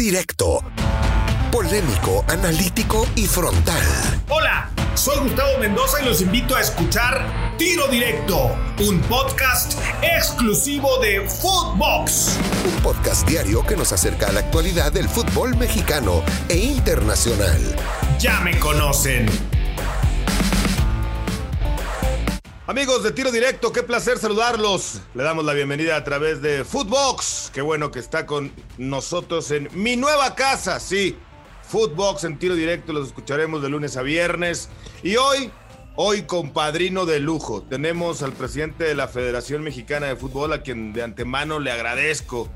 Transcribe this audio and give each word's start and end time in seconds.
Directo. 0.00 0.64
Polémico, 1.52 2.24
analítico 2.26 3.06
y 3.16 3.26
frontal. 3.26 3.82
Hola, 4.30 4.70
soy 4.94 5.18
Gustavo 5.18 5.58
Mendoza 5.58 6.00
y 6.00 6.06
los 6.06 6.22
invito 6.22 6.56
a 6.56 6.62
escuchar 6.62 7.54
Tiro 7.58 7.86
Directo, 7.88 8.56
un 8.78 8.98
podcast 9.02 9.78
exclusivo 10.00 10.98
de 11.00 11.20
Footbox. 11.28 12.38
Un 12.64 12.82
podcast 12.82 13.28
diario 13.28 13.62
que 13.66 13.76
nos 13.76 13.92
acerca 13.92 14.28
a 14.28 14.32
la 14.32 14.40
actualidad 14.40 14.90
del 14.90 15.06
fútbol 15.06 15.54
mexicano 15.58 16.22
e 16.48 16.56
internacional. 16.56 17.60
Ya 18.18 18.40
me 18.40 18.58
conocen. 18.58 19.26
Amigos 22.70 23.02
de 23.02 23.10
Tiro 23.10 23.32
Directo, 23.32 23.72
qué 23.72 23.82
placer 23.82 24.18
saludarlos. 24.18 25.00
Le 25.16 25.24
damos 25.24 25.44
la 25.44 25.54
bienvenida 25.54 25.96
a 25.96 26.04
través 26.04 26.40
de 26.40 26.64
Footbox. 26.64 27.50
Qué 27.52 27.62
bueno 27.62 27.90
que 27.90 27.98
está 27.98 28.26
con 28.26 28.52
nosotros 28.78 29.50
en 29.50 29.68
mi 29.72 29.96
nueva 29.96 30.36
casa, 30.36 30.78
sí. 30.78 31.18
Footbox 31.64 32.22
en 32.22 32.38
Tiro 32.38 32.54
Directo, 32.54 32.92
los 32.92 33.08
escucharemos 33.08 33.60
de 33.60 33.70
lunes 33.70 33.96
a 33.96 34.02
viernes. 34.02 34.68
Y 35.02 35.16
hoy, 35.16 35.50
hoy 35.96 36.22
con 36.22 36.52
padrino 36.52 37.06
de 37.06 37.18
lujo, 37.18 37.60
tenemos 37.60 38.22
al 38.22 38.34
presidente 38.34 38.84
de 38.84 38.94
la 38.94 39.08
Federación 39.08 39.64
Mexicana 39.64 40.06
de 40.06 40.14
Fútbol, 40.14 40.52
a 40.52 40.62
quien 40.62 40.92
de 40.92 41.02
antemano 41.02 41.58
le 41.58 41.72
agradezco 41.72 42.48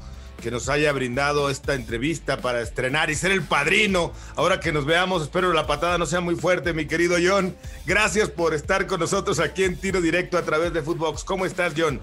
que 0.44 0.50
nos 0.50 0.68
haya 0.68 0.92
brindado 0.92 1.48
esta 1.48 1.72
entrevista 1.72 2.36
para 2.36 2.60
estrenar 2.60 3.08
y 3.08 3.14
ser 3.14 3.32
el 3.32 3.40
padrino. 3.40 4.12
Ahora 4.36 4.60
que 4.60 4.72
nos 4.72 4.84
veamos, 4.84 5.22
espero 5.22 5.54
la 5.54 5.66
patada 5.66 5.96
no 5.96 6.04
sea 6.04 6.20
muy 6.20 6.36
fuerte, 6.36 6.74
mi 6.74 6.84
querido 6.84 7.16
John. 7.18 7.56
Gracias 7.86 8.28
por 8.28 8.52
estar 8.52 8.86
con 8.86 9.00
nosotros 9.00 9.40
aquí 9.40 9.64
en 9.64 9.74
Tiro 9.74 10.02
Directo 10.02 10.36
a 10.36 10.42
través 10.42 10.74
de 10.74 10.82
Footbox. 10.82 11.24
¿Cómo 11.24 11.46
estás, 11.46 11.72
John? 11.74 11.98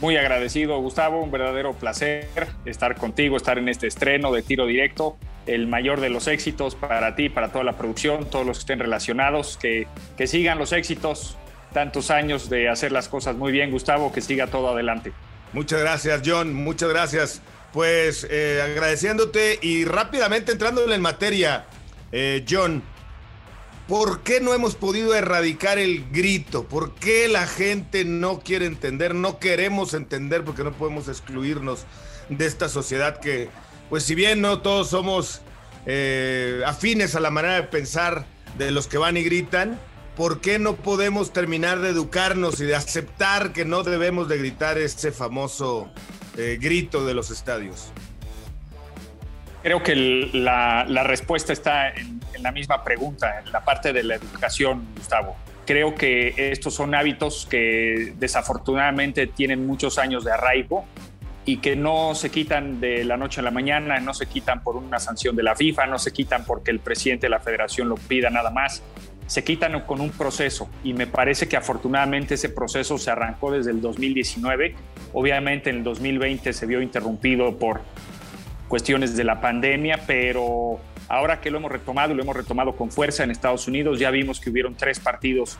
Muy 0.00 0.16
agradecido, 0.16 0.78
Gustavo. 0.78 1.20
Un 1.20 1.32
verdadero 1.32 1.72
placer 1.72 2.28
estar 2.66 2.94
contigo, 2.94 3.36
estar 3.36 3.58
en 3.58 3.68
este 3.68 3.88
estreno 3.88 4.30
de 4.30 4.42
Tiro 4.42 4.66
Directo. 4.66 5.16
El 5.46 5.66
mayor 5.66 6.00
de 6.00 6.08
los 6.08 6.28
éxitos 6.28 6.76
para 6.76 7.16
ti, 7.16 7.28
para 7.28 7.50
toda 7.50 7.64
la 7.64 7.76
producción, 7.76 8.30
todos 8.30 8.46
los 8.46 8.58
que 8.58 8.60
estén 8.60 8.78
relacionados. 8.78 9.56
Que, 9.56 9.88
que 10.16 10.28
sigan 10.28 10.56
los 10.56 10.72
éxitos. 10.72 11.36
Tantos 11.72 12.12
años 12.12 12.48
de 12.48 12.68
hacer 12.68 12.92
las 12.92 13.08
cosas 13.08 13.34
muy 13.34 13.50
bien, 13.50 13.72
Gustavo. 13.72 14.12
Que 14.12 14.20
siga 14.20 14.46
todo 14.46 14.68
adelante. 14.68 15.12
Muchas 15.52 15.80
gracias, 15.80 16.22
John. 16.24 16.54
Muchas 16.54 16.88
gracias. 16.88 17.42
Pues 17.72 18.26
eh, 18.30 18.60
agradeciéndote 18.62 19.58
y 19.62 19.84
rápidamente 19.84 20.52
entrando 20.52 20.90
en 20.92 21.00
materia, 21.00 21.66
eh, 22.10 22.44
John, 22.48 22.82
¿por 23.88 24.20
qué 24.20 24.40
no 24.40 24.52
hemos 24.52 24.74
podido 24.74 25.14
erradicar 25.14 25.78
el 25.78 26.10
grito? 26.10 26.64
¿Por 26.64 26.94
qué 26.94 27.28
la 27.28 27.46
gente 27.46 28.04
no 28.04 28.40
quiere 28.40 28.66
entender? 28.66 29.14
No 29.14 29.38
queremos 29.38 29.94
entender 29.94 30.44
porque 30.44 30.64
no 30.64 30.72
podemos 30.72 31.08
excluirnos 31.08 31.86
de 32.28 32.46
esta 32.46 32.68
sociedad 32.68 33.20
que, 33.20 33.48
pues 33.88 34.04
si 34.04 34.14
bien 34.14 34.42
no 34.42 34.60
todos 34.60 34.90
somos 34.90 35.40
eh, 35.86 36.62
afines 36.66 37.14
a 37.14 37.20
la 37.20 37.30
manera 37.30 37.54
de 37.54 37.62
pensar 37.64 38.26
de 38.58 38.70
los 38.70 38.86
que 38.86 38.98
van 38.98 39.16
y 39.16 39.22
gritan, 39.22 39.80
¿por 40.16 40.40
qué 40.40 40.58
no 40.58 40.76
podemos 40.76 41.32
terminar 41.32 41.80
de 41.80 41.90
educarnos 41.90 42.60
y 42.60 42.64
de 42.64 42.74
aceptar 42.74 43.52
que 43.52 43.64
no 43.64 43.82
debemos 43.82 44.28
de 44.28 44.38
gritar 44.38 44.78
ese 44.78 45.12
famoso 45.12 45.90
eh, 46.36 46.58
grito 46.60 47.04
de 47.06 47.14
los 47.14 47.30
estadios? 47.30 47.92
Creo 49.62 49.82
que 49.82 49.94
la, 49.94 50.84
respuesta 51.04 51.52
está 51.52 51.90
en, 51.90 52.20
en, 52.34 52.42
la 52.42 52.50
misma 52.50 52.82
pregunta, 52.82 53.40
en 53.44 53.52
la 53.52 53.64
parte 53.64 53.92
de 53.92 54.02
la 54.02 54.16
educación, 54.16 54.86
Gustavo. 54.96 55.36
Creo 55.64 55.94
que 55.94 56.34
estos 56.36 56.74
son 56.74 56.94
hábitos 56.94 57.46
que 57.48 58.12
desafortunadamente 58.18 59.28
tienen 59.28 59.64
muchos 59.64 59.98
años 59.98 60.24
de 60.24 60.32
arraigo 60.32 60.84
y 61.44 61.58
que 61.58 61.76
no 61.76 62.16
se 62.16 62.30
quitan 62.30 62.80
de 62.80 63.04
la 63.04 63.16
noche 63.16 63.40
a 63.40 63.44
la 63.44 63.52
mañana, 63.52 64.00
no 64.00 64.14
se 64.14 64.26
quitan 64.26 64.64
por 64.64 64.76
una 64.76 64.98
sanción 64.98 65.36
de 65.36 65.44
la 65.44 65.54
FIFA, 65.54 65.86
no 65.86 65.98
se 66.00 66.12
quitan 66.12 66.44
porque 66.44 66.72
el 66.72 66.80
presidente 66.80 67.26
de 67.26 67.30
la 67.30 67.40
federación 67.40 67.88
lo 67.88 67.94
pida 67.94 68.30
nada 68.30 68.50
más 68.50 68.82
se 69.32 69.42
quitan 69.42 69.80
con 69.86 70.02
un 70.02 70.10
proceso 70.10 70.68
y 70.84 70.92
me 70.92 71.06
parece 71.06 71.48
que 71.48 71.56
afortunadamente 71.56 72.34
ese 72.34 72.50
proceso 72.50 72.98
se 72.98 73.10
arrancó 73.10 73.50
desde 73.50 73.70
el 73.70 73.80
2019. 73.80 74.74
Obviamente 75.14 75.70
en 75.70 75.76
el 75.76 75.84
2020 75.84 76.52
se 76.52 76.66
vio 76.66 76.82
interrumpido 76.82 77.56
por 77.56 77.80
cuestiones 78.68 79.16
de 79.16 79.24
la 79.24 79.40
pandemia, 79.40 80.00
pero 80.06 80.80
ahora 81.08 81.40
que 81.40 81.50
lo 81.50 81.56
hemos 81.56 81.72
retomado, 81.72 82.12
lo 82.12 82.22
hemos 82.22 82.36
retomado 82.36 82.76
con 82.76 82.90
fuerza 82.90 83.24
en 83.24 83.30
Estados 83.30 83.66
Unidos, 83.66 83.98
ya 83.98 84.10
vimos 84.10 84.38
que 84.38 84.50
hubieron 84.50 84.74
tres 84.74 85.00
partidos 85.00 85.58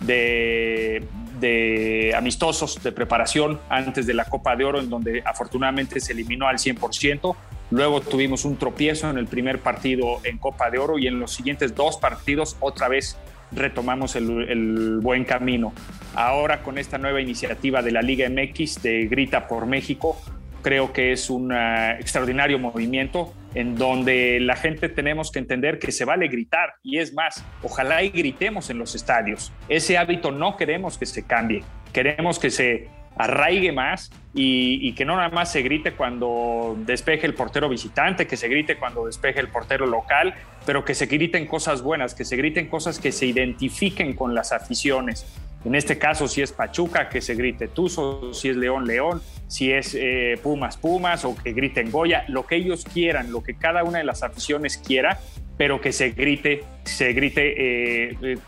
de, 0.00 1.06
de, 1.38 2.14
amistosos 2.16 2.82
de 2.82 2.92
preparación 2.92 3.60
antes 3.68 4.06
de 4.06 4.14
la 4.14 4.24
Copa 4.24 4.56
de 4.56 4.64
Oro, 4.64 4.80
en 4.80 4.88
donde 4.88 5.22
afortunadamente 5.26 6.00
se 6.00 6.12
eliminó 6.14 6.48
al 6.48 6.56
100%. 6.56 7.36
Luego 7.72 8.02
tuvimos 8.02 8.44
un 8.44 8.58
tropiezo 8.58 9.08
en 9.08 9.16
el 9.16 9.26
primer 9.26 9.60
partido 9.60 10.20
en 10.24 10.36
Copa 10.36 10.70
de 10.70 10.78
Oro 10.78 10.98
y 10.98 11.06
en 11.06 11.18
los 11.18 11.32
siguientes 11.32 11.74
dos 11.74 11.96
partidos 11.96 12.54
otra 12.60 12.86
vez 12.86 13.16
retomamos 13.50 14.14
el, 14.14 14.98
buen 15.00 15.24
camino. 15.24 15.72
Ahora 16.14 16.62
con 16.62 16.76
esta 16.76 16.98
nueva 16.98 17.22
iniciativa 17.22 17.80
de 17.80 17.90
la 17.90 18.02
Liga 18.02 18.28
MX 18.28 18.82
de 18.82 19.06
Grita 19.06 19.48
por 19.48 19.64
México, 19.64 20.20
creo 20.60 20.92
que 20.92 21.12
es 21.12 21.30
un 21.30 21.50
uh, 21.50 21.92
extraordinario 21.98 22.58
movimiento 22.58 23.32
en 23.54 23.74
donde 23.74 24.38
la 24.38 24.56
gente 24.56 24.90
tenemos 24.90 25.32
que 25.32 25.38
entender 25.38 25.78
que 25.78 25.92
se 25.92 26.04
vale 26.04 26.28
gritar 26.28 26.74
y 26.82 26.98
es 26.98 27.14
más, 27.14 27.42
ojalá 27.62 28.02
y 28.02 28.10
gritemos 28.10 28.68
en 28.68 28.76
los 28.76 28.94
estadios. 28.94 29.50
Ese 29.70 29.96
hábito 29.96 30.30
no 30.30 30.58
queremos 30.58 30.98
que 30.98 31.06
se 31.06 31.22
cambie, 31.22 31.64
queremos 31.94 32.38
que 32.38 32.50
se 32.50 32.90
arraigue 33.16 33.72
más 33.72 34.10
y, 34.34 34.92
que 34.94 35.04
no 35.04 35.16
nada 35.16 35.28
más 35.28 35.52
se 35.52 35.62
grite 35.62 35.92
cuando 35.92 36.76
despeje 36.78 37.26
el 37.26 37.34
portero 37.34 37.68
visitante, 37.68 38.26
que 38.26 38.36
se 38.36 38.48
grite 38.48 38.76
cuando 38.76 39.06
despeje 39.06 39.40
el 39.40 39.48
portero 39.48 39.86
local, 39.86 40.34
pero 40.64 40.84
que 40.84 40.94
se 40.94 41.06
griten 41.06 41.46
cosas 41.46 41.82
buenas, 41.82 42.14
que 42.14 42.24
se 42.24 42.36
griten 42.36 42.68
cosas 42.68 42.98
que 42.98 43.12
se 43.12 43.26
identifiquen 43.26 44.14
con 44.14 44.34
las 44.34 44.52
aficiones. 44.52 45.26
En 45.64 45.74
este 45.74 45.98
caso, 45.98 46.26
si 46.26 46.42
es 46.42 46.50
Pachuca, 46.50 47.08
que 47.08 47.20
se 47.20 47.34
grite 47.34 47.68
Tuzo, 47.68 48.34
si 48.34 48.48
es 48.48 48.56
León, 48.56 48.86
León, 48.86 49.22
si 49.46 49.70
es 49.70 49.94
eh, 49.98 50.38
Pumas, 50.42 50.76
Pumas, 50.76 51.24
o 51.24 51.36
que 51.36 51.52
griten 51.52 51.90
Goya, 51.90 52.24
lo 52.28 52.46
que 52.46 52.56
ellos 52.56 52.84
quieran, 52.84 53.30
lo 53.30 53.42
que 53.42 53.54
cada 53.54 53.84
una 53.84 53.98
de 53.98 54.04
las 54.04 54.22
aficiones 54.22 54.78
quiera, 54.78 55.20
pero 55.56 55.80
que 55.80 55.92
se 55.92 56.10
grite, 56.10 56.64
se 56.84 57.12
grite 57.12 58.10
eh, 58.10 58.38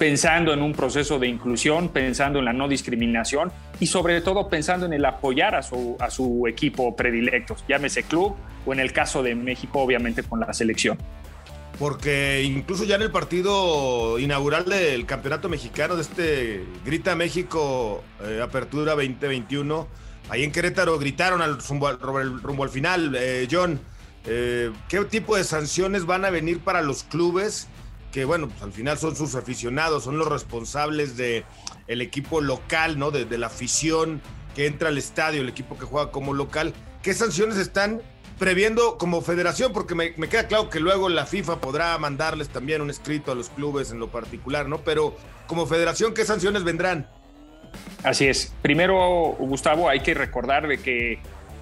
pensando 0.00 0.54
en 0.54 0.62
un 0.62 0.72
proceso 0.72 1.18
de 1.18 1.28
inclusión, 1.28 1.90
pensando 1.90 2.38
en 2.38 2.46
la 2.46 2.54
no 2.54 2.68
discriminación 2.68 3.52
y 3.80 3.86
sobre 3.86 4.22
todo 4.22 4.48
pensando 4.48 4.86
en 4.86 4.94
el 4.94 5.04
apoyar 5.04 5.54
a 5.54 5.62
su, 5.62 5.94
a 6.00 6.08
su 6.08 6.46
equipo 6.46 6.96
predilecto, 6.96 7.54
llámese 7.68 8.04
club 8.04 8.34
o 8.64 8.72
en 8.72 8.80
el 8.80 8.94
caso 8.94 9.22
de 9.22 9.34
México, 9.34 9.78
obviamente 9.78 10.22
con 10.22 10.40
la 10.40 10.54
selección. 10.54 10.96
Porque 11.78 12.42
incluso 12.42 12.84
ya 12.84 12.94
en 12.94 13.02
el 13.02 13.10
partido 13.10 14.18
inaugural 14.18 14.64
del 14.64 15.04
Campeonato 15.04 15.50
Mexicano 15.50 15.96
de 15.96 16.02
este 16.02 16.64
Grita 16.82 17.14
México 17.14 18.02
eh, 18.22 18.40
Apertura 18.42 18.92
2021, 18.92 19.86
ahí 20.30 20.44
en 20.44 20.50
Querétaro 20.50 20.98
gritaron 20.98 21.42
al 21.42 21.58
rumbo, 21.58 21.88
al, 21.88 22.40
rumbo 22.40 22.64
al 22.64 22.70
final, 22.70 23.14
eh, 23.18 23.46
John, 23.50 23.78
eh, 24.24 24.70
¿qué 24.88 25.04
tipo 25.04 25.36
de 25.36 25.44
sanciones 25.44 26.06
van 26.06 26.24
a 26.24 26.30
venir 26.30 26.60
para 26.60 26.80
los 26.80 27.02
clubes? 27.02 27.68
Que 28.12 28.24
bueno, 28.24 28.48
pues 28.48 28.62
al 28.62 28.72
final 28.72 28.98
son 28.98 29.16
sus 29.16 29.34
aficionados, 29.34 30.04
son 30.04 30.18
los 30.18 30.28
responsables 30.28 31.16
de 31.16 31.44
el 31.86 32.00
equipo 32.00 32.40
local, 32.40 32.98
¿no? 32.98 33.10
De, 33.10 33.26
la 33.38 33.46
afición 33.46 34.20
que 34.54 34.66
entra 34.66 34.88
al 34.88 34.98
estadio, 34.98 35.40
el 35.40 35.48
equipo 35.48 35.78
que 35.78 35.84
juega 35.84 36.10
como 36.10 36.34
local. 36.34 36.74
¿Qué 37.02 37.14
sanciones 37.14 37.56
están 37.56 38.02
previendo 38.38 38.98
como 38.98 39.22
federación? 39.22 39.72
Porque 39.72 39.94
me, 39.94 40.12
me, 40.16 40.28
queda 40.28 40.46
claro 40.46 40.70
que 40.70 40.80
luego 40.80 41.08
la 41.08 41.26
FIFA 41.26 41.60
podrá 41.60 41.96
mandarles 41.98 42.48
también 42.48 42.82
un 42.82 42.90
escrito 42.90 43.32
a 43.32 43.34
los 43.34 43.48
clubes 43.48 43.90
en 43.92 44.00
lo 44.00 44.10
particular, 44.10 44.68
¿no? 44.68 44.78
Pero 44.82 45.16
como 45.46 45.66
federación, 45.66 46.14
¿qué 46.14 46.24
sanciones 46.24 46.64
vendrán? 46.64 47.08
Así 48.02 48.26
es. 48.26 48.52
Primero, 48.62 49.36
Gustavo, 49.38 49.88
hay 49.88 50.00
que 50.00 50.14
recordar 50.14 50.66
de 50.66 50.78
que 50.78 51.20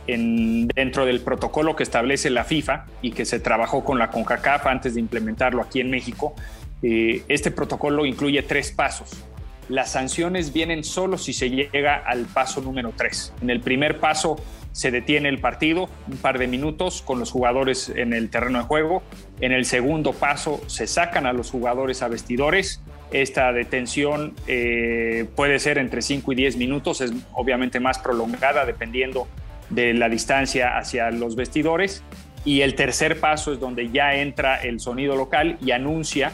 en, 0.09 0.67
dentro 0.69 1.07
del 1.07 1.21
protocolo 1.21 1.77
que 1.77 1.85
establece 1.85 2.31
la 2.31 2.43
FIFA 2.43 2.87
y 3.03 3.13
que 3.13 3.25
se 3.25 3.39
trabajó 3.39 3.85
con 3.85 3.99
la 3.99 4.11
CONCACAF 4.11 4.67
antes 4.67 4.95
de 4.95 5.01
implementarlo 5.01 5.63
aquí 5.63 5.81
en 5.81 5.91
México, 5.91 6.35
eh, 6.83 7.23
este 7.29 7.51
protocolo 7.51 8.05
incluye 8.07 8.43
tres 8.43 8.73
pasos. 8.73 9.25
Las 9.69 9.93
sanciones 9.93 10.53
vienen 10.53 10.83
solo 10.83 11.19
si 11.19 11.35
se 11.35 11.51
llega 11.51 11.97
al 11.97 12.25
paso 12.25 12.63
número 12.63 12.93
tres. 12.97 13.35
En 13.43 13.51
el 13.51 13.61
primer 13.61 14.01
paso 14.01 14.37
se 14.73 14.91
detiene 14.91 15.29
el 15.29 15.41
partido 15.41 15.91
un 16.07 16.17
par 16.17 16.39
de 16.39 16.47
minutos 16.47 17.03
con 17.03 17.19
los 17.19 17.31
jugadores 17.31 17.91
en 17.91 18.15
el 18.15 18.31
terreno 18.31 18.61
de 18.61 18.65
juego. 18.65 19.03
En 19.41 19.53
el 19.53 19.67
segundo 19.67 20.15
paso 20.15 20.63
se 20.69 20.87
sacan 20.87 21.27
a 21.27 21.35
los 21.35 21.51
jugadores 21.51 22.01
a 22.01 22.09
vestidores. 22.09 22.81
Esta 23.11 23.53
detención 23.53 24.35
eh, 24.47 25.29
puede 25.37 25.59
ser 25.59 25.77
entre 25.77 26.01
5 26.01 26.33
y 26.33 26.35
10 26.37 26.57
minutos, 26.57 27.01
es 27.01 27.13
obviamente 27.33 27.81
más 27.81 27.99
prolongada 27.99 28.65
dependiendo 28.65 29.27
de 29.71 29.95
la 29.95 30.09
distancia 30.09 30.77
hacia 30.79 31.11
los 31.11 31.37
vestidores. 31.37 32.03
Y 32.45 32.63
el 32.63 32.75
tercer 32.75 33.21
paso 33.21 33.53
es 33.53 33.61
donde 33.61 33.91
ya 33.91 34.15
entra 34.15 34.57
el 34.57 34.81
sonido 34.81 35.17
local 35.17 35.59
y 35.61 35.73
anuncia 35.73 36.33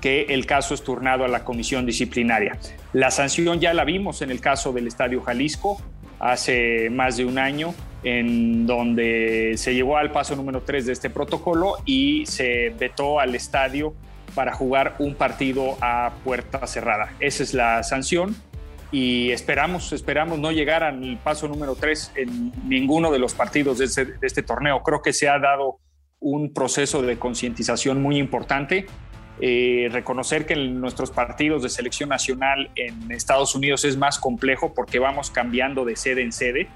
que 0.00 0.26
el 0.28 0.44
caso 0.44 0.74
es 0.74 0.82
turnado 0.82 1.24
a 1.24 1.28
la 1.28 1.44
comisión 1.44 1.86
disciplinaria. 1.86 2.58
La 2.92 3.10
sanción 3.10 3.60
ya 3.60 3.72
la 3.72 3.84
vimos 3.84 4.20
en 4.20 4.30
el 4.30 4.40
caso 4.40 4.72
del 4.72 4.86
Estadio 4.86 5.22
Jalisco 5.22 5.80
hace 6.20 6.90
más 6.90 7.16
de 7.16 7.24
un 7.24 7.38
año 7.38 7.74
en 8.02 8.66
donde 8.66 9.54
se 9.56 9.74
llegó 9.74 9.96
al 9.96 10.12
paso 10.12 10.36
número 10.36 10.62
3 10.62 10.86
de 10.86 10.92
este 10.92 11.10
protocolo 11.10 11.76
y 11.86 12.26
se 12.26 12.74
vetó 12.78 13.18
al 13.18 13.34
estadio 13.34 13.94
para 14.34 14.52
jugar 14.52 14.96
un 14.98 15.14
partido 15.14 15.78
a 15.80 16.12
puerta 16.22 16.66
cerrada. 16.66 17.14
Esa 17.20 17.42
es 17.42 17.54
la 17.54 17.82
sanción 17.82 18.36
y 18.94 19.32
esperamos, 19.32 19.92
esperamos 19.92 20.38
no 20.38 20.52
llegar 20.52 20.84
al 20.84 21.18
paso 21.18 21.48
número 21.48 21.74
3 21.74 22.12
en 22.14 22.52
ninguno 22.68 23.10
de 23.10 23.18
los 23.18 23.34
partidos 23.34 23.78
de 23.78 23.86
este, 23.86 24.04
de 24.04 24.24
este 24.24 24.44
torneo. 24.44 24.84
Creo 24.84 25.02
que 25.02 25.12
se 25.12 25.28
ha 25.28 25.40
dado 25.40 25.80
un 26.20 26.52
proceso 26.54 27.02
de 27.02 27.18
concientización 27.18 28.00
muy 28.00 28.18
importante. 28.18 28.86
Eh, 29.40 29.88
reconocer 29.90 30.46
que 30.46 30.52
en 30.52 30.80
nuestros 30.80 31.10
partidos 31.10 31.64
de 31.64 31.70
selección 31.70 32.08
nacional 32.08 32.70
en 32.76 33.10
Estados 33.10 33.56
Unidos 33.56 33.84
es 33.84 33.96
más 33.96 34.20
complejo 34.20 34.74
porque 34.74 35.00
vamos 35.00 35.28
cambiando 35.28 35.84
de 35.84 35.96
sede 35.96 36.22
en 36.22 36.30
sede. 36.30 36.68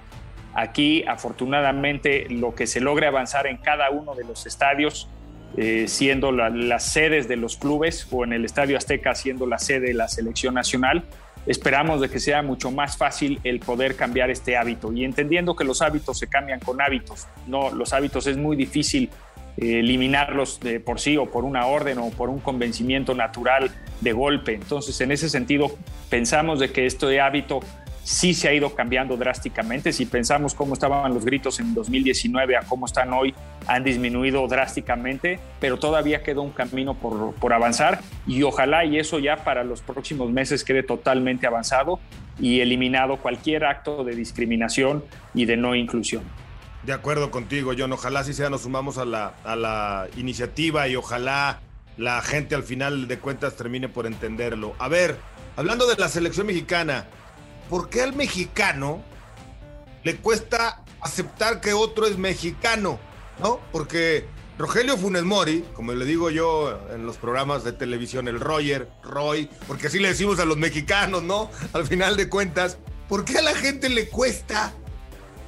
Aquí, 0.54 1.04
afortunadamente, 1.06 2.26
lo 2.30 2.52
que 2.52 2.66
se 2.66 2.80
logra 2.80 3.06
avanzar 3.06 3.46
en 3.46 3.58
cada 3.58 3.90
uno 3.90 4.16
de 4.16 4.24
los 4.24 4.44
estadios, 4.44 5.08
eh, 5.56 5.86
siendo 5.88 6.30
las 6.30 6.84
sedes 6.84 7.26
de 7.26 7.36
los 7.36 7.56
clubes 7.56 8.06
o 8.10 8.24
en 8.24 8.32
el 8.32 8.44
Estadio 8.44 8.76
Azteca 8.76 9.14
siendo 9.14 9.46
la 9.46 9.58
sede 9.58 9.88
de 9.88 9.94
la 9.94 10.08
selección 10.08 10.54
nacional, 10.54 11.04
esperamos 11.46 12.00
de 12.00 12.10
que 12.10 12.20
sea 12.20 12.42
mucho 12.42 12.70
más 12.70 12.96
fácil 12.96 13.40
el 13.44 13.60
poder 13.60 13.96
cambiar 13.96 14.30
este 14.30 14.56
hábito 14.56 14.92
y 14.92 15.04
entendiendo 15.04 15.56
que 15.56 15.64
los 15.64 15.80
hábitos 15.82 16.18
se 16.18 16.26
cambian 16.26 16.60
con 16.60 16.80
hábitos, 16.80 17.26
no 17.46 17.70
los 17.70 17.92
hábitos 17.92 18.26
es 18.26 18.36
muy 18.36 18.56
difícil 18.56 19.10
eh, 19.60 19.80
eliminarlos 19.80 20.60
de 20.60 20.78
por 20.78 21.00
sí 21.00 21.16
o 21.16 21.26
por 21.26 21.44
una 21.44 21.66
orden 21.66 21.98
o 21.98 22.10
por 22.10 22.28
un 22.28 22.38
convencimiento 22.38 23.14
natural 23.14 23.72
de 24.00 24.12
golpe. 24.12 24.54
Entonces, 24.54 25.00
en 25.00 25.10
ese 25.10 25.28
sentido, 25.28 25.72
pensamos 26.08 26.60
de 26.60 26.70
que 26.70 26.86
este 26.86 27.20
hábito 27.20 27.58
sí 28.08 28.32
se 28.32 28.49
ha 28.49 28.55
ido 28.55 28.75
cambiando 28.75 29.19
drásticamente. 29.19 29.93
Si 29.93 30.06
pensamos 30.06 30.55
cómo 30.55 30.72
estaban 30.72 31.12
los 31.12 31.26
gritos 31.26 31.60
en 31.60 31.75
2019 31.75 32.56
a 32.56 32.62
cómo 32.62 32.87
están 32.87 33.12
hoy, 33.12 33.34
han 33.66 33.84
disminuido 33.84 34.49
drásticamente, 34.49 35.38
pero 35.60 35.78
todavía 35.78 36.22
queda 36.22 36.40
un 36.40 36.52
camino 36.52 36.94
por, 36.94 37.34
por 37.34 37.52
avanzar 37.52 38.00
y 38.26 38.43
ojalá 38.44 38.87
y 38.87 38.99
eso 38.99 39.19
ya 39.19 39.44
para 39.44 39.62
los 39.62 39.82
próximos 39.82 40.31
meses 40.31 40.64
quede 40.64 40.82
totalmente 40.82 41.46
avanzado 41.46 42.00
y 42.40 42.60
eliminado 42.60 43.19
cualquier 43.19 43.66
acto 43.66 44.05
de 44.05 44.16
discriminación 44.16 45.04
y 45.34 45.44
de 45.44 45.58
no 45.58 45.75
inclusión. 45.75 46.22
De 46.84 46.94
acuerdo 46.94 47.31
contigo, 47.31 47.72
John. 47.76 47.93
Ojalá 47.93 48.25
sí 48.25 48.32
sea 48.32 48.49
nos 48.49 48.62
sumamos 48.62 48.96
a 48.96 49.04
la, 49.04 49.34
a 49.44 49.54
la 49.54 50.06
iniciativa 50.16 50.88
y 50.88 50.96
ojalá 50.96 51.61
la 51.99 52.22
gente 52.22 52.54
al 52.54 52.62
final 52.62 53.06
de 53.06 53.19
cuentas 53.19 53.54
termine 53.56 53.90
por 53.90 54.06
entenderlo. 54.06 54.75
A 54.78 54.88
ver, 54.88 55.19
hablando 55.56 55.87
de 55.87 55.96
la 55.96 56.08
selección 56.08 56.46
mexicana, 56.46 57.04
¿por 57.68 57.88
qué 57.90 58.02
al 58.02 58.14
mexicano 58.14 59.02
le 60.04 60.16
cuesta 60.16 60.84
aceptar 61.00 61.60
que 61.60 61.72
otro 61.72 62.06
es 62.06 62.18
mexicano? 62.18 62.98
¿No? 63.40 63.60
Porque 63.70 64.26
Rogelio 64.58 64.98
Funes 64.98 65.22
Mori, 65.22 65.64
como 65.74 65.92
le 65.92 66.04
digo 66.04 66.30
yo 66.30 66.80
en 66.92 67.06
los 67.06 67.16
programas 67.16 67.62
de 67.62 67.72
televisión, 67.72 68.26
el 68.26 68.40
Roger, 68.40 68.88
Roy, 69.04 69.48
porque 69.68 69.86
así 69.86 70.00
le 70.00 70.08
decimos 70.08 70.40
a 70.40 70.44
los 70.44 70.56
mexicanos, 70.56 71.22
¿no? 71.22 71.48
Al 71.72 71.86
final 71.86 72.16
de 72.16 72.28
cuentas, 72.28 72.78
¿por 73.08 73.24
qué 73.24 73.38
a 73.38 73.42
la 73.42 73.54
gente 73.54 73.88
le 73.88 74.08
cuesta, 74.08 74.72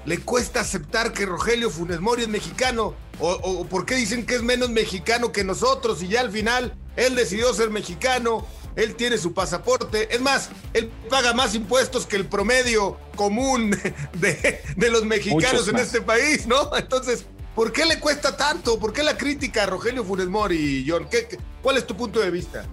le 0.05 0.19
cuesta 0.19 0.61
aceptar 0.61 1.12
que 1.12 1.26
Rogelio 1.26 1.70
Funes 1.70 2.00
Mori 2.00 2.22
es 2.22 2.28
mexicano? 2.28 2.94
¿O, 3.19 3.32
o 3.32 3.67
por 3.67 3.84
qué 3.84 3.96
dicen 3.96 4.25
que 4.25 4.37
es 4.37 4.43
menos 4.43 4.70
mexicano 4.70 5.32
que 5.32 5.43
nosotros 5.43 6.02
y 6.02 6.08
ya 6.08 6.20
al 6.20 6.31
final 6.31 6.75
él 6.96 7.17
decidió 7.17 7.52
ser 7.52 7.70
mexicano? 7.70 8.46
Él 8.76 8.94
tiene 8.94 9.19
su 9.19 9.32
pasaporte. 9.32 10.14
Es 10.14 10.20
más, 10.20 10.50
él 10.72 10.90
paga 11.08 11.32
más 11.32 11.55
impuestos 11.55 12.06
que 12.06 12.17
el 12.17 12.26
promedio 12.26 12.99
común 13.17 13.70
de, 14.14 14.61
de 14.76 14.90
los 14.90 15.05
mexicanos 15.05 15.69
en 15.69 15.76
este 15.76 16.00
país, 16.00 16.46
¿no? 16.46 16.76
Entonces, 16.76 17.26
¿por 17.55 17.72
qué 17.72 17.84
le 17.84 17.99
cuesta 17.99 18.37
tanto? 18.37 18.78
¿Por 18.78 18.93
qué 18.93 19.02
la 19.02 19.17
crítica 19.17 19.64
a 19.64 19.67
Rogelio 19.67 20.05
Funes 20.05 20.28
Mori, 20.28 20.84
John? 20.88 21.08
¿Qué, 21.11 21.26
cuál 21.62 21.76
es 21.76 21.87
tu 21.87 21.96
punto 21.96 22.20
de 22.20 22.31
vista? 22.31 22.64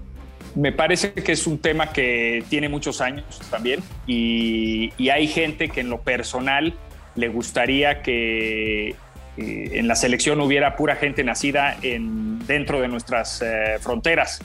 Me 0.56 0.72
parece 0.72 1.14
que 1.14 1.34
es 1.34 1.46
un 1.46 1.60
tema 1.60 1.94
que 1.94 2.44
tiene 2.50 2.68
muchos 2.68 3.00
años 3.02 3.40
también 3.52 3.84
y, 4.08 4.92
y 4.98 5.10
hay 5.10 5.28
gente 5.28 5.70
que 5.70 5.82
en 5.82 5.90
lo 5.90 6.02
personal 6.02 6.76
le 7.16 7.28
gustaría 7.28 8.02
que 8.02 8.90
eh, 8.90 8.96
en 9.38 9.88
la 9.88 9.96
selección 9.96 10.42
hubiera 10.42 10.76
pura 10.76 10.96
gente 10.96 11.24
nacida 11.24 11.78
en, 11.84 12.46
dentro 12.48 12.82
de 12.82 12.88
nuestras 12.88 13.42
eh, 13.44 13.78
fronteras 13.80 14.40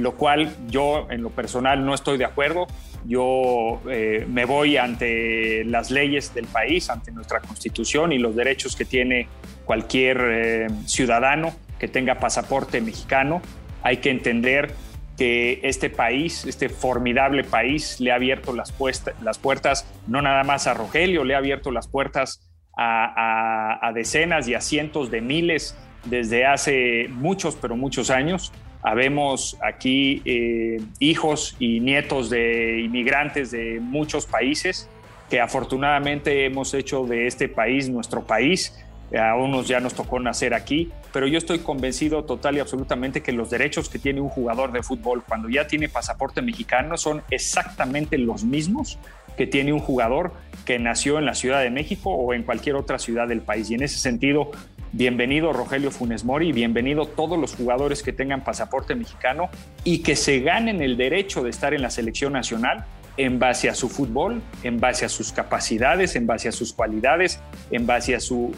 lo 0.00 0.16
cual 0.16 0.54
yo 0.68 1.06
en 1.10 1.22
lo 1.22 1.30
personal 1.30 1.84
no 1.84 1.94
estoy 1.94 2.18
de 2.18 2.24
acuerdo. 2.24 2.66
Yo 3.06 3.80
eh, 3.88 4.26
me 4.28 4.44
voy 4.44 4.76
ante 4.76 5.64
las 5.64 5.90
leyes 5.90 6.34
del 6.34 6.46
país, 6.46 6.90
ante 6.90 7.12
nuestra 7.12 7.40
constitución 7.40 8.12
y 8.12 8.18
los 8.18 8.36
derechos 8.36 8.76
que 8.76 8.84
tiene 8.84 9.28
cualquier 9.64 10.20
eh, 10.20 10.66
ciudadano 10.86 11.52
que 11.78 11.88
tenga 11.88 12.16
pasaporte 12.16 12.80
mexicano. 12.80 13.40
Hay 13.82 13.98
que 13.98 14.10
entender 14.10 14.74
que 15.16 15.60
este 15.62 15.90
país, 15.90 16.44
este 16.44 16.68
formidable 16.68 17.44
país, 17.44 18.00
le 18.00 18.12
ha 18.12 18.16
abierto 18.16 18.54
las, 18.54 18.74
las 19.22 19.38
puertas 19.38 19.86
no 20.06 20.20
nada 20.22 20.44
más 20.44 20.66
a 20.66 20.74
Rogelio, 20.74 21.24
le 21.24 21.34
ha 21.34 21.38
abierto 21.38 21.70
las 21.70 21.88
puertas 21.88 22.50
a, 22.76 23.78
a, 23.80 23.88
a 23.88 23.92
decenas 23.92 24.46
y 24.48 24.54
a 24.54 24.60
cientos 24.60 25.10
de 25.10 25.20
miles 25.20 25.76
desde 26.04 26.46
hace 26.46 27.08
muchos, 27.10 27.56
pero 27.56 27.76
muchos 27.76 28.10
años. 28.10 28.52
Habemos 28.82 29.58
aquí 29.62 30.22
eh, 30.24 30.80
hijos 30.98 31.56
y 31.58 31.80
nietos 31.80 32.30
de 32.30 32.80
inmigrantes 32.80 33.50
de 33.50 33.78
muchos 33.80 34.26
países 34.26 34.88
que 35.28 35.40
afortunadamente 35.40 36.44
hemos 36.44 36.74
hecho 36.74 37.04
de 37.06 37.26
este 37.26 37.48
país 37.48 37.88
nuestro 37.88 38.22
país. 38.26 38.74
A 39.18 39.34
unos 39.34 39.66
ya 39.66 39.80
nos 39.80 39.94
tocó 39.94 40.20
nacer 40.20 40.54
aquí, 40.54 40.92
pero 41.12 41.26
yo 41.26 41.36
estoy 41.36 41.58
convencido 41.60 42.24
total 42.24 42.56
y 42.56 42.60
absolutamente 42.60 43.22
que 43.22 43.32
los 43.32 43.50
derechos 43.50 43.88
que 43.88 43.98
tiene 43.98 44.20
un 44.20 44.28
jugador 44.28 44.70
de 44.70 44.84
fútbol 44.84 45.24
cuando 45.26 45.48
ya 45.48 45.66
tiene 45.66 45.88
pasaporte 45.88 46.42
mexicano 46.42 46.96
son 46.96 47.22
exactamente 47.28 48.18
los 48.18 48.44
mismos 48.44 49.00
que 49.36 49.48
tiene 49.48 49.72
un 49.72 49.80
jugador 49.80 50.32
que 50.64 50.78
nació 50.78 51.18
en 51.18 51.24
la 51.24 51.34
Ciudad 51.34 51.62
de 51.62 51.70
México 51.70 52.10
o 52.10 52.34
en 52.34 52.42
cualquier 52.42 52.76
otra 52.76 52.98
ciudad 52.98 53.26
del 53.26 53.40
país. 53.40 53.70
Y 53.70 53.74
en 53.74 53.82
ese 53.82 53.98
sentido, 53.98 54.52
bienvenido 54.92 55.52
Rogelio 55.52 55.90
Funes 55.90 56.24
Mori, 56.24 56.52
bienvenido 56.52 57.06
todos 57.06 57.38
los 57.38 57.54
jugadores 57.54 58.02
que 58.02 58.12
tengan 58.12 58.42
pasaporte 58.42 58.94
mexicano 58.94 59.48
y 59.84 60.02
que 60.02 60.16
se 60.16 60.40
ganen 60.40 60.82
el 60.82 60.96
derecho 60.96 61.42
de 61.42 61.50
estar 61.50 61.74
en 61.74 61.82
la 61.82 61.90
selección 61.90 62.32
nacional 62.32 62.84
en 63.16 63.38
base 63.38 63.68
a 63.68 63.74
su 63.74 63.88
fútbol, 63.88 64.40
en 64.62 64.80
base 64.80 65.04
a 65.04 65.08
sus 65.08 65.32
capacidades, 65.32 66.16
en 66.16 66.26
base 66.26 66.48
a 66.48 66.52
sus 66.52 66.72
cualidades, 66.72 67.40
en 67.70 67.86
base 67.86 68.14
a 68.14 68.20
su 68.20 68.54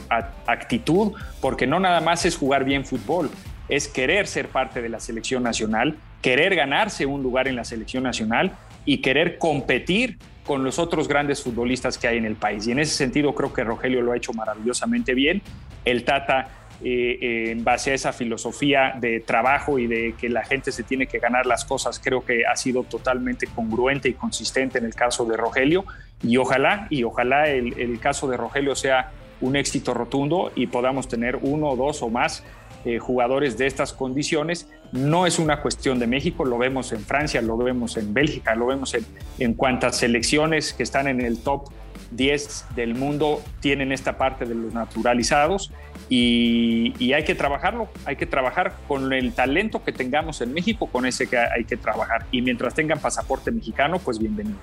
actitud, 0.47 1.13
porque 1.41 1.67
no 1.67 1.81
nada 1.81 2.01
más 2.01 2.25
es 2.25 2.37
jugar 2.37 2.65
bien 2.65 2.85
fútbol, 2.85 3.31
es 3.69 3.89
querer 3.89 4.27
ser 4.27 4.49
parte 4.49 4.81
de 4.81 4.89
la 4.89 5.01
selección 5.01 5.43
nacional, 5.43 5.97
querer 6.21 6.55
ganarse 6.55 7.07
un 7.07 7.23
lugar 7.23 7.49
en 7.49 7.57
la 7.57 7.65
selección 7.65 8.05
nacional 8.05 8.53
y 8.85 8.99
querer 8.99 9.39
competir 9.39 10.19
con 10.45 10.65
los 10.65 10.79
otros 10.79 11.09
grandes 11.09 11.43
futbolistas 11.43 11.99
que 11.99 12.09
hay 12.09 12.19
en 12.19 12.25
el 12.25 12.37
país. 12.37 12.67
Y 12.67 12.73
en 12.73 12.79
ese 12.79 12.95
sentido 12.95 13.35
creo 13.35 13.53
que 13.53 13.65
Rogelio 13.65 14.03
lo 14.03 14.13
ha 14.13 14.17
hecho 14.17 14.33
maravillosamente 14.33 15.15
bien. 15.15 15.43
El 15.85 16.05
Tata, 16.05 16.49
eh, 16.85 17.19
eh, 17.21 17.51
en 17.53 17.63
base 17.63 17.93
a 17.93 17.95
esa 17.95 18.13
filosofía 18.13 18.95
de 19.01 19.21
trabajo 19.21 19.79
y 19.79 19.87
de 19.87 20.15
que 20.21 20.29
la 20.29 20.45
gente 20.45 20.73
se 20.73 20.83
tiene 20.83 21.07
que 21.07 21.19
ganar 21.19 21.47
las 21.47 21.65
cosas, 21.65 22.01
creo 22.03 22.25
que 22.25 22.45
ha 22.45 22.57
sido 22.57 22.83
totalmente 22.83 23.47
congruente 23.47 24.09
y 24.09 24.15
consistente 24.15 24.79
en 24.79 24.85
el 24.85 24.95
caso 24.95 25.25
de 25.25 25.37
Rogelio. 25.37 25.85
Y 26.23 26.37
ojalá, 26.39 26.89
y 26.91 27.05
ojalá 27.05 27.49
el, 27.49 27.79
el 27.79 28.01
caso 28.01 28.29
de 28.29 28.37
Rogelio 28.37 28.75
sea 28.75 29.13
un 29.41 29.57
éxito 29.57 29.93
rotundo 29.93 30.51
y 30.55 30.69
podamos 30.69 31.09
tener 31.09 31.37
uno, 31.43 31.77
dos 31.77 32.03
o 32.03 32.09
más 32.09 32.43
eh, 32.85 32.99
jugadores 32.99 33.59
de 33.59 33.67
estas 33.67 33.93
condiciones. 33.93 34.69
No 34.91 35.27
es 35.27 35.39
una 35.39 35.61
cuestión 35.61 35.99
de 35.99 36.07
México, 36.07 36.45
lo 36.45 36.59
vemos 36.59 36.93
en 36.93 37.01
Francia, 37.01 37.41
lo 37.43 37.57
vemos 37.57 37.97
en 37.97 38.13
Bélgica, 38.13 38.55
lo 38.55 38.67
vemos 38.67 38.95
en, 38.95 39.05
en 39.39 39.55
cuantas 39.55 39.99
selecciones 39.99 40.73
que 40.73 40.83
están 40.83 41.07
en 41.07 41.21
el 41.21 41.39
top 41.43 41.69
10 42.17 42.67
del 42.75 42.95
mundo 42.95 43.43
tienen 43.61 43.93
esta 43.93 44.19
parte 44.19 44.45
de 44.45 44.55
los 44.55 44.73
naturalizados 44.73 45.71
y, 46.09 47.13
hay 47.13 47.25
que 47.25 47.35
trabajarlo, 47.35 47.89
hay 48.05 48.17
que 48.17 48.27
trabajar 48.27 48.77
con 48.89 49.13
el 49.13 49.33
talento 49.33 49.83
que 49.85 49.93
tengamos 49.93 50.41
en 50.41 50.53
México, 50.53 50.87
con 50.87 51.07
ese 51.07 51.27
que 51.27 51.39
hay 51.39 51.65
que 51.65 51.77
trabajar. 51.77 52.27
Y 52.31 52.43
mientras 52.43 52.75
tengan 52.75 52.99
pasaporte 52.99 53.51
mexicano, 53.51 53.99
pues 53.99 54.19
bienvenidos. 54.19 54.61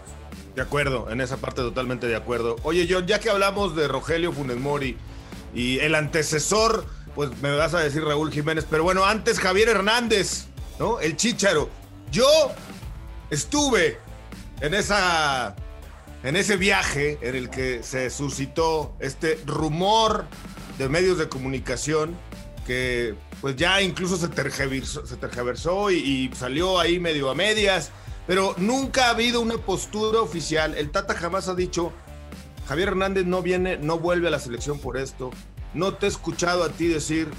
De 0.56 0.62
acuerdo, 0.62 1.10
en 1.12 1.22
esa 1.22 1.38
parte 1.38 1.62
totalmente 1.62 2.08
de 2.08 2.16
acuerdo. 2.16 2.56
Oye, 2.64 2.88
John, 2.90 3.08
ya 3.08 3.20
que 3.20 3.30
hablamos 3.30 3.76
de 3.76 3.88
Rogelio 3.88 4.32
Funes 4.32 4.58
Mori 4.58 4.98
y 5.54 5.80
el 5.80 5.96
antecesor 5.96 6.86
pues 7.16 7.30
me 7.42 7.56
vas 7.56 7.74
a 7.74 7.80
decir 7.80 8.04
Raúl 8.04 8.32
Jiménez, 8.32 8.66
pero 8.70 8.84
bueno, 8.84 9.06
antes 9.06 9.40
Javier 9.40 9.70
Hernández, 9.70 10.46
¿no? 10.80 11.00
El 11.00 11.18
Chícharo. 11.18 11.70
Yo 12.12 12.28
estuve 13.30 13.98
en 14.62 14.74
esa 14.74 15.56
en 16.24 16.36
ese 16.36 16.58
viaje 16.58 17.18
en 17.22 17.36
el 17.36 17.50
que 17.50 17.84
se 17.84 18.10
suscitó 18.10 18.96
este 19.00 19.40
rumor 19.46 20.26
de 20.78 20.90
medios 20.90 21.18
de 21.18 21.30
comunicación 21.30 22.16
que 22.66 23.16
pues 23.42 23.56
ya 23.56 23.82
incluso 23.82 24.18
se 24.18 24.28
tergiversó, 24.28 25.90
y, 25.90 25.96
y, 25.96 26.36
salió 26.36 26.80
ahí 26.80 27.00
medio 27.00 27.32
a 27.32 27.36
medias, 27.36 27.92
pero 28.28 28.54
nunca 28.58 29.08
ha 29.08 29.10
habido 29.12 29.42
una 29.42 29.58
postura 29.58 30.20
oficial. 30.20 30.76
El 30.78 30.92
Tata 30.92 31.16
jamás 31.16 31.48
ha 31.48 31.56
dicho, 31.56 31.92
Javier 32.68 32.90
Hernández 32.90 33.26
no 33.26 33.42
viene, 33.42 33.78
no 33.78 33.98
vuelve 33.98 34.28
a 34.28 34.32
la 34.32 34.38
selección 34.38 34.78
por 34.78 34.98
esto. 34.98 35.32
No 35.74 35.96
te 35.96 36.06
he 36.06 36.10
escuchado 36.10 36.64
a 36.64 36.70
ti 36.70 36.88
decir, 36.88 37.30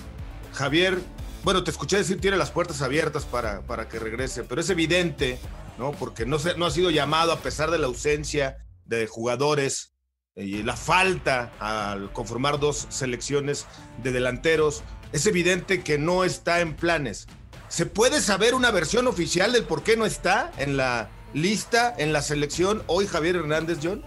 Javier, 0.53 0.99
bueno, 1.45 1.63
te 1.63 1.71
escuché 1.71 1.99
decir 1.99 2.21
tiene 2.21 2.37
las 2.37 2.51
puertas 2.51 2.83
abiertas 2.83 3.25
para, 3.25 3.61
para 3.63 3.89
que 3.89 4.01
regrese, 4.01 4.43
pero 4.43 4.61
es 4.61 4.69
evidente, 4.69 5.39
¿no? 5.79 5.93
Porque 5.93 6.27
no, 6.27 6.41
se, 6.41 6.57
no 6.57 6.67
ha 6.67 6.71
sido 6.73 6.91
llamado 6.91 7.31
a 7.31 7.39
pesar 7.39 7.71
de 7.71 7.79
la 7.79 7.87
ausencia 7.87 8.59
de 8.91 9.07
jugadores 9.07 9.95
y 10.37 10.63
la 10.63 10.77
falta 10.77 11.53
al 11.59 12.13
conformar 12.13 12.59
dos 12.59 12.87
selecciones 12.91 13.67
de 14.03 14.13
delanteros. 14.13 14.83
Es 15.13 15.27
evidente 15.27 15.83
que 15.83 15.97
no 15.97 16.25
está 16.25 16.61
en 16.61 16.75
planes. 16.77 17.27
¿Se 17.69 17.87
puede 17.87 18.21
saber 18.21 18.55
una 18.55 18.71
versión 18.71 19.07
oficial 19.07 19.53
del 19.53 19.65
por 19.65 19.83
qué 19.83 19.97
no 19.97 20.05
está 20.05 20.51
en 20.59 20.77
la 20.77 21.09
lista, 21.33 21.95
en 21.97 22.13
la 22.13 22.21
selección 22.21 22.83
hoy 22.89 23.07
Javier 23.07 23.37
Hernández, 23.37 23.79
John? 23.83 24.05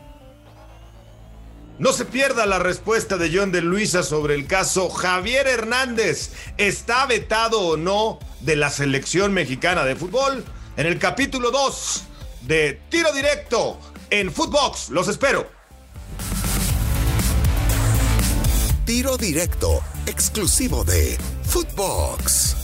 No 1.79 1.93
se 1.93 2.05
pierda 2.05 2.45
la 2.45 2.59
respuesta 2.59 3.17
de 3.17 3.31
John 3.35 3.51
de 3.51 3.61
Luisa 3.61 4.03
sobre 4.03 4.35
el 4.35 4.47
caso 4.47 4.89
Javier 4.89 5.47
Hernández. 5.47 6.33
¿Está 6.57 7.05
vetado 7.05 7.61
o 7.61 7.77
no 7.77 8.19
de 8.41 8.57
la 8.57 8.69
selección 8.69 9.33
mexicana 9.33 9.85
de 9.85 9.95
fútbol? 9.95 10.43
En 10.75 10.87
el 10.87 10.99
capítulo 10.99 11.51
2 11.51 12.03
de 12.41 12.81
Tiro 12.89 13.11
Directo 13.13 13.79
en 14.09 14.31
Footbox. 14.31 14.89
Los 14.89 15.07
espero. 15.07 15.47
Tiro 18.85 19.17
Directo, 19.17 19.81
exclusivo 20.07 20.83
de 20.83 21.17
Footbox. 21.45 22.62